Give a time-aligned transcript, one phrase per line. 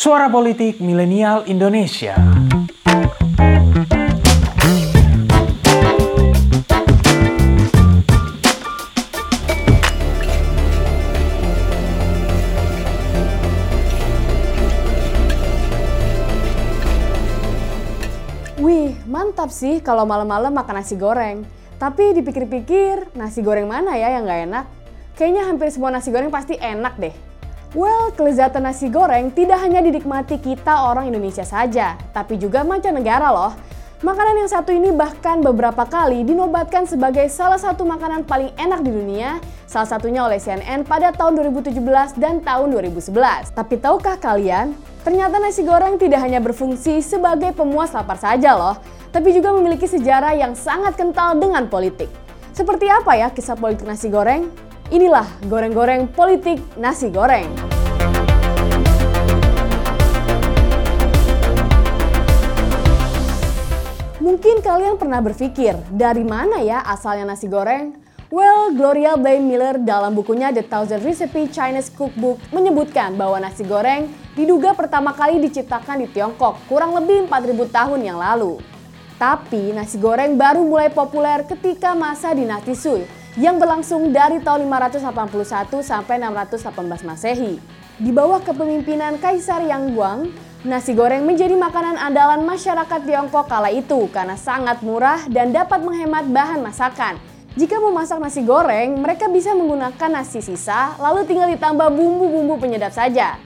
[0.00, 2.16] Suara Politik Milenial Indonesia.
[18.56, 21.44] Wih, mantap sih kalau malam-malam makan nasi goreng.
[21.76, 24.64] Tapi dipikir-pikir, nasi goreng mana ya yang nggak enak?
[25.12, 27.29] Kayaknya hampir semua nasi goreng pasti enak deh.
[27.70, 33.54] Well, kelezatan nasi goreng tidak hanya dinikmati kita orang Indonesia saja, tapi juga mancanegara loh.
[34.02, 38.90] Makanan yang satu ini bahkan beberapa kali dinobatkan sebagai salah satu makanan paling enak di
[38.90, 39.38] dunia,
[39.70, 43.54] salah satunya oleh CNN pada tahun 2017 dan tahun 2011.
[43.54, 44.74] Tapi tahukah kalian,
[45.06, 48.82] ternyata nasi goreng tidak hanya berfungsi sebagai pemuas lapar saja loh,
[49.14, 52.10] tapi juga memiliki sejarah yang sangat kental dengan politik.
[52.50, 54.69] Seperti apa ya kisah politik nasi goreng?
[54.90, 57.46] Inilah goreng-goreng politik nasi goreng.
[64.18, 67.94] Mungkin kalian pernah berpikir, dari mana ya asalnya nasi goreng?
[68.34, 74.10] Well, Gloria Bay Miller dalam bukunya The Thousand Recipe Chinese Cookbook menyebutkan bahwa nasi goreng
[74.34, 78.58] diduga pertama kali diciptakan di Tiongkok kurang lebih 4000 tahun yang lalu.
[79.22, 85.82] Tapi nasi goreng baru mulai populer ketika masa dinasti Sui yang berlangsung dari tahun 581
[85.84, 87.62] sampai 618 Masehi.
[88.00, 90.20] Di bawah kepemimpinan Kaisar Yang Guang,
[90.60, 96.28] Nasi goreng menjadi makanan andalan masyarakat Tiongkok kala itu karena sangat murah dan dapat menghemat
[96.28, 97.16] bahan masakan.
[97.56, 103.40] Jika memasak nasi goreng, mereka bisa menggunakan nasi sisa lalu tinggal ditambah bumbu-bumbu penyedap saja.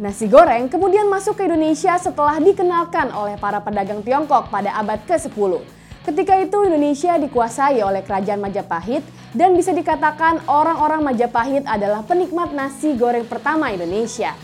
[0.00, 5.83] Nasi goreng kemudian masuk ke Indonesia setelah dikenalkan oleh para pedagang Tiongkok pada abad ke-10.
[6.04, 9.00] Ketika itu Indonesia dikuasai oleh kerajaan Majapahit
[9.32, 14.36] dan bisa dikatakan orang-orang Majapahit adalah penikmat nasi goreng pertama Indonesia.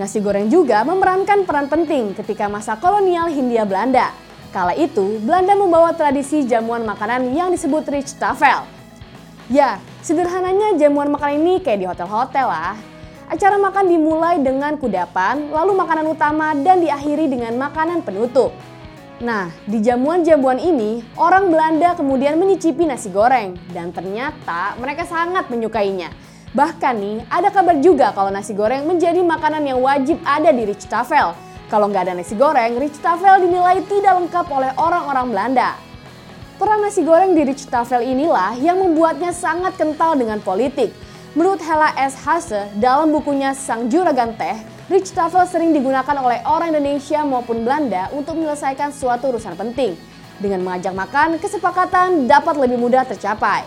[0.00, 4.08] Nasi goreng juga memerankan peran penting ketika masa kolonial Hindia Belanda.
[4.56, 8.64] Kala itu, Belanda membawa tradisi jamuan makanan yang disebut Richtafel.
[9.52, 12.72] Ya, sederhananya jamuan makanan ini kayak di hotel-hotel lah.
[13.28, 18.48] Acara makan dimulai dengan kudapan, lalu makanan utama dan diakhiri dengan makanan penutup.
[19.16, 26.12] Nah, di jamuan-jamuan ini, orang Belanda kemudian menyicipi nasi goreng dan ternyata mereka sangat menyukainya.
[26.52, 31.32] Bahkan nih, ada kabar juga kalau nasi goreng menjadi makanan yang wajib ada di Richtafel.
[31.72, 35.80] Kalau nggak ada nasi goreng, Richtafel dinilai tidak lengkap oleh orang-orang Belanda.
[36.60, 40.92] Peran nasi goreng di Richtafel inilah yang membuatnya sangat kental dengan politik.
[41.32, 42.20] Menurut Hela S.
[42.20, 48.38] Hase dalam bukunya Sang Juragan Teh, Richtafel sering digunakan oleh orang Indonesia maupun Belanda untuk
[48.38, 49.98] menyelesaikan suatu urusan penting.
[50.38, 53.66] Dengan mengajak makan, kesepakatan dapat lebih mudah tercapai.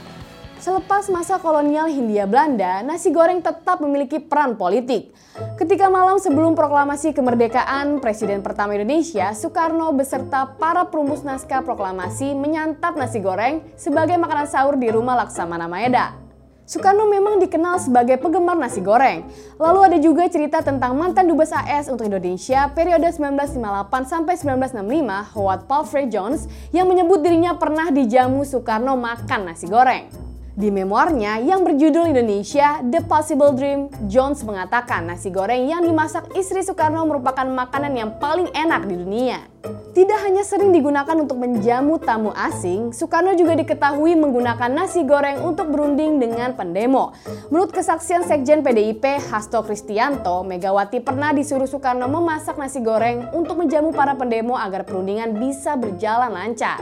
[0.64, 5.12] Selepas masa kolonial Hindia Belanda, nasi goreng tetap memiliki peran politik.
[5.60, 12.96] Ketika malam sebelum proklamasi kemerdekaan, Presiden pertama Indonesia, Soekarno beserta para perumus naskah proklamasi menyantap
[12.96, 16.29] nasi goreng sebagai makanan sahur di rumah Laksamana Maeda.
[16.70, 19.26] Soekarno memang dikenal sebagai penggemar nasi goreng.
[19.58, 24.38] Lalu ada juga cerita tentang mantan dubes AS untuk Indonesia periode 1958 sampai
[24.78, 30.14] 1965, Howard Palfrey Jones, yang menyebut dirinya pernah dijamu Soekarno makan nasi goreng.
[30.54, 36.62] Di memoarnya yang berjudul Indonesia, The Possible Dream, Jones mengatakan nasi goreng yang dimasak istri
[36.62, 39.42] Soekarno merupakan makanan yang paling enak di dunia.
[39.60, 45.68] Tidak hanya sering digunakan untuk menjamu tamu asing, Soekarno juga diketahui menggunakan nasi goreng untuk
[45.68, 47.12] berunding dengan pendemo.
[47.52, 53.92] Menurut kesaksian Sekjen PDIP Hasto Kristianto, Megawati pernah disuruh Soekarno memasak nasi goreng untuk menjamu
[53.92, 56.80] para pendemo agar perundingan bisa berjalan lancar.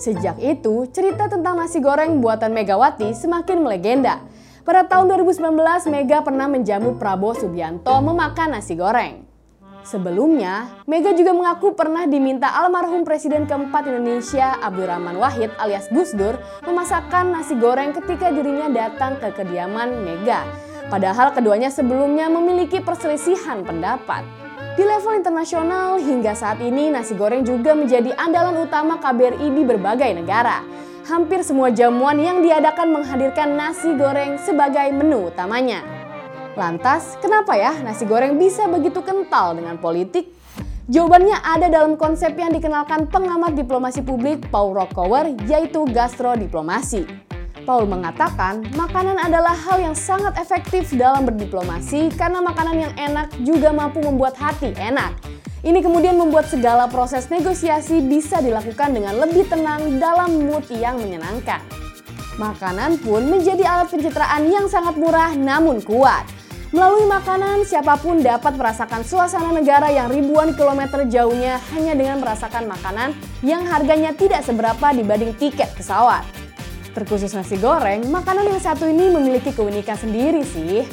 [0.00, 4.24] Sejak itu, cerita tentang nasi goreng buatan Megawati semakin melegenda.
[4.64, 5.52] Pada tahun 2019,
[5.92, 9.29] Mega pernah menjamu Prabowo Subianto memakan nasi goreng.
[9.80, 16.36] Sebelumnya, Mega juga mengaku pernah diminta almarhum Presiden keempat Indonesia Abdurrahman Wahid alias Gus Dur
[16.68, 20.44] memasakkan nasi goreng ketika dirinya datang ke kediaman Mega.
[20.92, 24.26] Padahal keduanya sebelumnya memiliki perselisihan pendapat.
[24.76, 30.12] Di level internasional, hingga saat ini nasi goreng juga menjadi andalan utama KBRI di berbagai
[30.14, 30.62] negara.
[31.08, 35.99] Hampir semua jamuan yang diadakan menghadirkan nasi goreng sebagai menu utamanya.
[36.58, 40.26] Lantas, kenapa ya nasi goreng bisa begitu kental dengan politik?
[40.90, 47.06] Jawabannya ada dalam konsep yang dikenalkan pengamat diplomasi publik Paul Rockower, yaitu gastrodiplomasi.
[47.62, 53.70] Paul mengatakan, makanan adalah hal yang sangat efektif dalam berdiplomasi karena makanan yang enak juga
[53.70, 55.14] mampu membuat hati enak.
[55.62, 61.62] Ini kemudian membuat segala proses negosiasi bisa dilakukan dengan lebih tenang dalam mood yang menyenangkan.
[62.40, 66.39] Makanan pun menjadi alat pencitraan yang sangat murah namun kuat.
[66.70, 72.70] Melalui makanan, siapa pun dapat merasakan suasana negara yang ribuan kilometer jauhnya hanya dengan merasakan
[72.70, 73.10] makanan
[73.42, 76.22] yang harganya tidak seberapa dibanding tiket pesawat.
[76.94, 80.86] Terkhusus nasi goreng, makanan yang satu ini memiliki keunikan sendiri sih.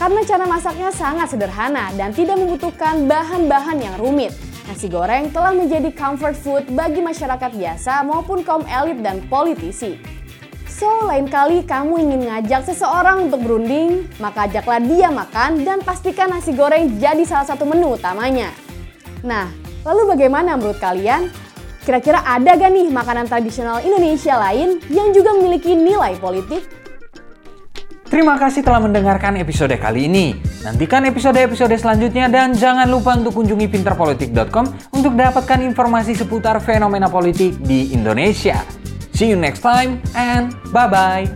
[0.00, 4.32] Karena cara masaknya sangat sederhana dan tidak membutuhkan bahan-bahan yang rumit.
[4.64, 10.17] Nasi goreng telah menjadi comfort food bagi masyarakat biasa maupun kaum elit dan politisi.
[10.78, 16.30] So, lain kali kamu ingin ngajak seseorang untuk berunding, maka ajaklah dia makan dan pastikan
[16.30, 18.54] nasi goreng jadi salah satu menu utamanya.
[19.26, 19.50] Nah,
[19.82, 21.34] lalu bagaimana menurut kalian?
[21.82, 26.62] Kira-kira ada gak nih makanan tradisional Indonesia lain yang juga memiliki nilai politik?
[28.06, 30.38] Terima kasih telah mendengarkan episode kali ini.
[30.62, 37.58] Nantikan episode-episode selanjutnya dan jangan lupa untuk kunjungi pinterpolitik.com untuk dapatkan informasi seputar fenomena politik
[37.66, 38.77] di Indonesia.
[39.18, 41.26] See you next time and bye bye.